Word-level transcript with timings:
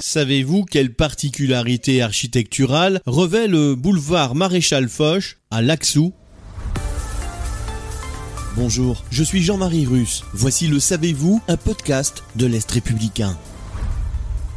Savez-vous 0.00 0.64
quelle 0.64 0.94
particularité 0.94 2.00
architecturale 2.00 3.00
revêt 3.04 3.46
le 3.46 3.74
boulevard 3.74 4.34
Maréchal 4.34 4.88
Foch 4.88 5.36
à 5.50 5.60
Laxou? 5.60 6.12
Bonjour, 8.56 9.04
je 9.10 9.22
suis 9.22 9.42
Jean-Marie 9.42 9.86
Russe. 9.86 10.24
Voici 10.32 10.68
le 10.68 10.80
Savez-vous, 10.80 11.42
un 11.48 11.56
podcast 11.56 12.24
de 12.34 12.46
l'Est 12.46 12.70
républicain. 12.70 13.38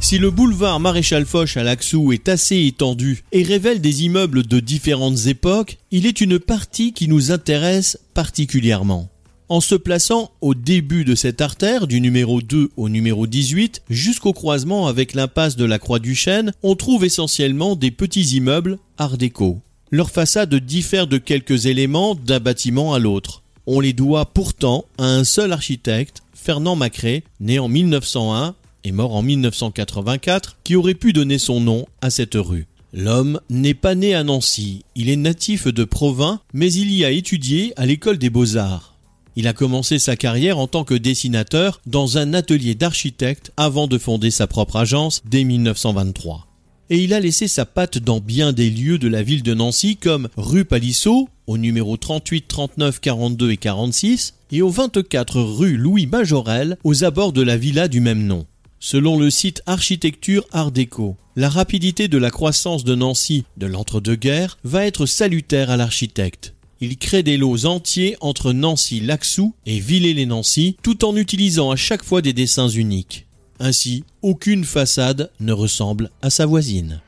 Si 0.00 0.18
le 0.18 0.30
boulevard 0.30 0.80
Maréchal 0.80 1.26
Foch 1.26 1.56
à 1.56 1.64
Laxou 1.64 2.12
est 2.12 2.28
assez 2.28 2.64
étendu 2.64 3.24
et 3.32 3.42
révèle 3.42 3.80
des 3.80 4.04
immeubles 4.04 4.46
de 4.46 4.60
différentes 4.60 5.26
époques, 5.26 5.78
il 5.90 6.06
est 6.06 6.20
une 6.20 6.38
partie 6.38 6.92
qui 6.92 7.08
nous 7.08 7.32
intéresse 7.32 7.98
particulièrement. 8.14 9.11
En 9.52 9.60
se 9.60 9.74
plaçant 9.74 10.30
au 10.40 10.54
début 10.54 11.04
de 11.04 11.14
cette 11.14 11.42
artère, 11.42 11.86
du 11.86 12.00
numéro 12.00 12.40
2 12.40 12.70
au 12.74 12.88
numéro 12.88 13.26
18, 13.26 13.82
jusqu'au 13.90 14.32
croisement 14.32 14.86
avec 14.86 15.12
l'impasse 15.12 15.56
de 15.56 15.66
la 15.66 15.78
Croix 15.78 15.98
du 15.98 16.14
Chêne, 16.14 16.52
on 16.62 16.74
trouve 16.74 17.04
essentiellement 17.04 17.76
des 17.76 17.90
petits 17.90 18.34
immeubles 18.34 18.78
art 18.96 19.18
déco. 19.18 19.60
Leur 19.90 20.10
façade 20.10 20.54
diffère 20.54 21.06
de 21.06 21.18
quelques 21.18 21.66
éléments 21.66 22.14
d'un 22.14 22.40
bâtiment 22.40 22.94
à 22.94 22.98
l'autre. 22.98 23.42
On 23.66 23.80
les 23.80 23.92
doit 23.92 24.24
pourtant 24.24 24.86
à 24.96 25.04
un 25.04 25.22
seul 25.22 25.52
architecte, 25.52 26.22
Fernand 26.32 26.74
Macré, 26.74 27.22
né 27.38 27.58
en 27.58 27.68
1901 27.68 28.54
et 28.84 28.92
mort 28.92 29.14
en 29.14 29.20
1984, 29.20 30.56
qui 30.64 30.76
aurait 30.76 30.94
pu 30.94 31.12
donner 31.12 31.36
son 31.36 31.60
nom 31.60 31.84
à 32.00 32.08
cette 32.08 32.36
rue. 32.36 32.68
L'homme 32.94 33.38
n'est 33.50 33.74
pas 33.74 33.94
né 33.94 34.14
à 34.14 34.24
Nancy, 34.24 34.86
il 34.96 35.10
est 35.10 35.16
natif 35.16 35.66
de 35.66 35.84
Provins, 35.84 36.40
mais 36.54 36.72
il 36.72 36.90
y 36.90 37.04
a 37.04 37.10
étudié 37.10 37.74
à 37.76 37.84
l'école 37.84 38.16
des 38.16 38.30
beaux-arts. 38.30 38.91
Il 39.34 39.48
a 39.48 39.52
commencé 39.52 39.98
sa 39.98 40.16
carrière 40.16 40.58
en 40.58 40.66
tant 40.66 40.84
que 40.84 40.94
dessinateur 40.94 41.80
dans 41.86 42.18
un 42.18 42.34
atelier 42.34 42.74
d'architecte 42.74 43.52
avant 43.56 43.86
de 43.86 43.96
fonder 43.96 44.30
sa 44.30 44.46
propre 44.46 44.76
agence 44.76 45.22
dès 45.24 45.44
1923. 45.44 46.46
Et 46.90 46.98
il 46.98 47.14
a 47.14 47.20
laissé 47.20 47.48
sa 47.48 47.64
patte 47.64 47.96
dans 47.96 48.20
bien 48.20 48.52
des 48.52 48.68
lieux 48.68 48.98
de 48.98 49.08
la 49.08 49.22
ville 49.22 49.42
de 49.42 49.54
Nancy 49.54 49.96
comme 49.96 50.28
rue 50.36 50.66
Palissot, 50.66 51.28
au 51.46 51.56
numéro 51.56 51.96
38, 51.96 52.46
39, 52.46 53.00
42 53.00 53.50
et 53.52 53.56
46, 53.56 54.34
et 54.50 54.60
au 54.60 54.68
24 54.68 55.40
rue 55.40 55.78
Louis 55.78 56.06
Majorel, 56.06 56.76
aux 56.84 57.04
abords 57.04 57.32
de 57.32 57.40
la 57.40 57.56
villa 57.56 57.88
du 57.88 58.00
même 58.00 58.26
nom. 58.26 58.46
Selon 58.78 59.18
le 59.18 59.30
site 59.30 59.62
Architecture 59.64 60.44
Art 60.52 60.72
déco, 60.72 61.16
la 61.36 61.48
rapidité 61.48 62.08
de 62.08 62.18
la 62.18 62.30
croissance 62.30 62.84
de 62.84 62.94
Nancy 62.94 63.44
de 63.56 63.66
l'entre-deux-guerres 63.66 64.58
va 64.64 64.84
être 64.84 65.06
salutaire 65.06 65.70
à 65.70 65.78
l'architecte. 65.78 66.52
Il 66.84 66.98
crée 66.98 67.22
des 67.22 67.36
lots 67.36 67.64
entiers 67.66 68.16
entre 68.20 68.52
Nancy-Laxou 68.52 69.54
et 69.66 69.78
Villers-les-Nancy 69.78 70.76
tout 70.82 71.04
en 71.04 71.14
utilisant 71.14 71.70
à 71.70 71.76
chaque 71.76 72.02
fois 72.02 72.22
des 72.22 72.32
dessins 72.32 72.66
uniques. 72.66 73.28
Ainsi, 73.60 74.02
aucune 74.20 74.64
façade 74.64 75.30
ne 75.38 75.52
ressemble 75.52 76.10
à 76.22 76.30
sa 76.30 76.44
voisine. 76.44 77.00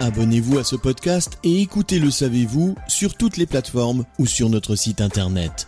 Abonnez-vous 0.00 0.58
à 0.58 0.64
ce 0.64 0.76
podcast 0.76 1.38
et 1.44 1.62
écoutez 1.62 1.98
Le 1.98 2.10
Savez-vous 2.10 2.74
sur 2.88 3.14
toutes 3.14 3.38
les 3.38 3.46
plateformes 3.46 4.04
ou 4.18 4.26
sur 4.26 4.50
notre 4.50 4.76
site 4.76 5.00
internet. 5.00 5.66